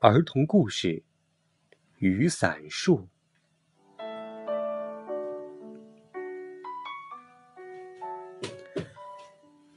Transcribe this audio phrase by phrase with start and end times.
[0.00, 0.88] 儿童故事
[1.98, 2.98] 《雨伞树》。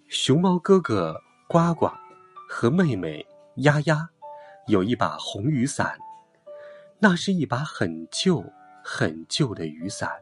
[0.07, 1.89] 熊猫哥哥呱呱
[2.48, 3.25] 和妹妹
[3.55, 4.07] 丫丫
[4.68, 5.98] 有一把红雨伞，
[7.00, 8.46] 那是一把很旧
[8.84, 10.21] 很旧的雨伞。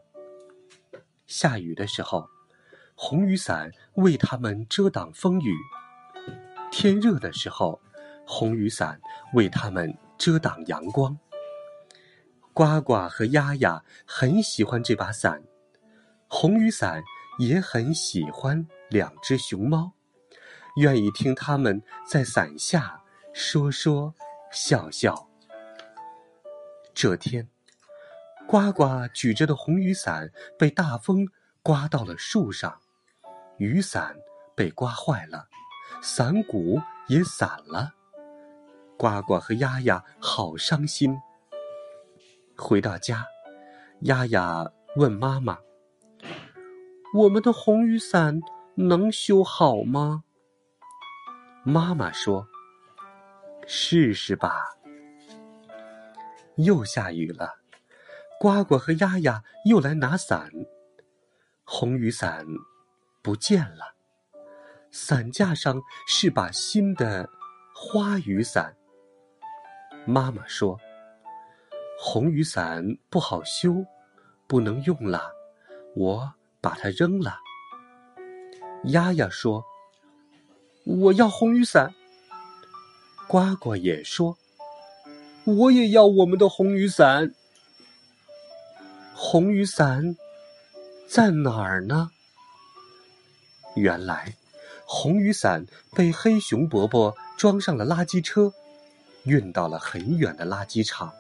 [1.30, 2.28] 下雨的时候，
[2.96, 5.54] 红雨伞为他们遮挡风雨；
[6.72, 7.80] 天热的时候，
[8.26, 9.00] 红雨伞
[9.34, 11.16] 为他们遮挡阳光。
[12.52, 15.44] 呱呱和丫丫很喜欢这把伞，
[16.28, 17.04] 红雨伞
[17.38, 19.94] 也很喜欢两只熊猫，
[20.78, 23.00] 愿意听他们在伞下
[23.34, 24.16] 说说
[24.52, 25.30] 笑笑。
[26.92, 27.48] 这天，
[28.50, 31.28] 呱呱举着的红雨伞被大风
[31.62, 32.80] 刮到了树上，
[33.60, 34.16] 雨伞
[34.56, 35.48] 被刮坏了，
[36.02, 37.94] 伞骨也散了。
[38.98, 41.16] 呱呱和丫丫好伤心。
[42.58, 43.24] 回到家，
[44.00, 45.60] 丫丫问妈妈
[47.14, 48.42] ：“我们的红雨伞
[48.74, 50.24] 能修好吗？”
[51.62, 52.48] 妈妈说
[53.68, 54.66] ：“试试吧。”
[56.58, 57.59] 又下雨了，
[58.40, 60.50] 呱呱和丫丫又来拿伞，
[61.66, 62.46] 红雨伞
[63.22, 63.96] 不见了，
[64.92, 67.30] 伞架上是把新的
[67.76, 68.78] 花雨伞。
[70.06, 70.80] 妈妈说
[72.00, 73.86] ：“红雨伞不好修，
[74.48, 75.34] 不能用了，
[75.98, 77.40] 我把它扔了。”
[78.88, 79.66] 丫丫说
[80.88, 81.94] ：“我要红雨伞。”
[83.28, 84.38] 呱呱也说
[85.44, 87.34] ：“我也要我们的红雨伞。”
[89.22, 90.16] 红雨伞
[91.06, 92.12] 在哪儿呢？
[93.76, 94.38] 原来，
[94.86, 98.54] 红雨伞被黑熊伯伯装上了垃圾车。
[99.26, 101.14] 运到了很远的垃圾场。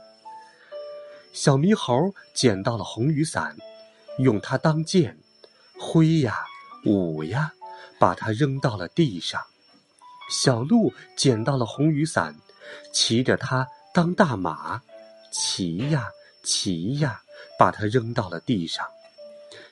[1.34, 3.58] 小猕猴捡到了红雨伞，
[4.18, 5.18] 用它当剑，
[5.78, 6.46] 挥呀
[6.86, 7.52] 舞呀，
[8.00, 9.46] 把它扔到了地上。
[10.32, 12.34] 小鹿捡到了红雨伞，
[12.94, 14.82] 骑着它当大马，
[15.30, 16.10] 骑呀
[16.42, 17.22] 骑呀，
[17.60, 18.88] 把它扔到了地上。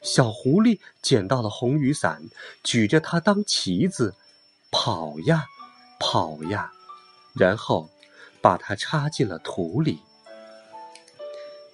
[0.03, 2.21] 小狐狸捡到了红雨伞，
[2.63, 4.13] 举着它当旗子，
[4.69, 5.45] 跑呀
[5.99, 6.71] 跑呀，
[7.33, 7.89] 然后。
[8.39, 9.99] 把它插进了土里。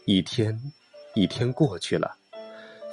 [0.05, 0.71] 一天，
[1.13, 2.15] 一天过去了，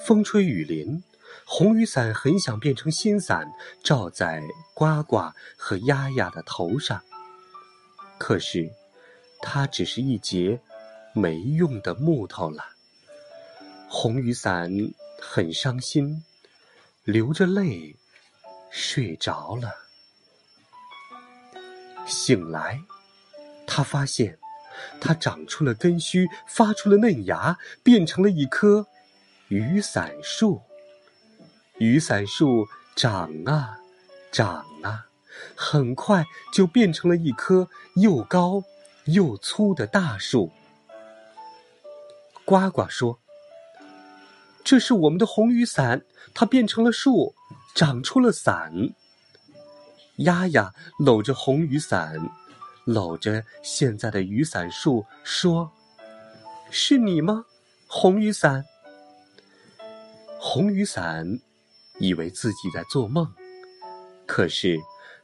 [0.05, 1.03] 风吹雨淋，
[1.47, 3.51] 红雨伞很想变成新伞，
[3.83, 4.43] 罩在
[4.75, 7.01] 呱呱和丫丫的头上。
[8.19, 8.71] 可是，
[9.41, 10.61] 它只是一截
[11.15, 12.63] 没用的木头了。
[13.93, 14.71] 红雨伞
[15.21, 16.23] 很伤心，
[17.03, 17.97] 流着泪
[18.71, 19.75] 睡着了。
[22.07, 22.81] 醒来。
[23.67, 24.39] 他发现，
[25.01, 28.87] 它长出了根须，发出了嫩芽，变成了一棵
[29.49, 30.63] 雨伞树。
[31.79, 33.81] 雨伞树长啊
[34.31, 35.07] 长啊，
[35.57, 38.63] 很快就变成了一棵又高
[39.07, 40.53] 又粗的大树。
[42.45, 43.21] 呱呱说
[44.65, 46.03] ：“这是我们的红雨伞，
[46.35, 47.35] 它变成了树，
[47.75, 48.73] 长出了伞。”
[50.19, 52.31] 丫丫搂着红雨伞。
[52.87, 55.71] 搂着现在的雨伞树说
[56.73, 57.45] ：“是你吗，
[57.87, 58.65] 红雨伞？”
[60.41, 61.39] 红雨伞
[61.99, 63.33] 以为自己在做梦，
[64.27, 64.79] 可是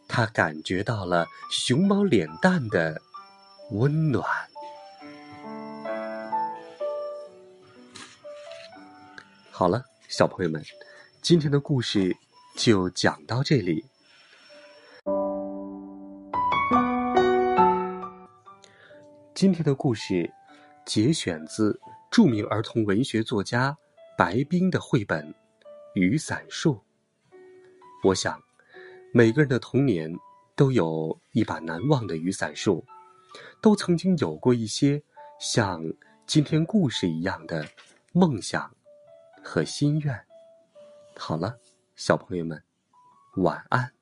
[0.06, 3.00] 他感觉到了熊猫脸蛋的
[3.70, 4.24] 温暖。
[9.58, 10.62] 好了，小朋友们，
[11.22, 12.14] 今天的故事
[12.58, 13.86] 就讲到这里。
[19.34, 20.30] 今天的故事
[20.84, 21.80] 节选自
[22.10, 23.74] 著名儿童文学作家
[24.18, 25.26] 白冰的绘本
[25.94, 26.74] 《雨伞树》。
[28.04, 28.38] 我想，
[29.10, 30.14] 每个人的童年
[30.54, 32.84] 都有一把难忘的雨伞树，
[33.62, 35.02] 都曾经有过一些
[35.40, 35.82] 像
[36.26, 37.66] 今天故事一样的
[38.12, 38.70] 梦想
[39.46, 40.26] 和心愿。
[41.16, 41.56] 好了，
[41.94, 42.60] 小朋友们，
[43.36, 43.95] 晚安。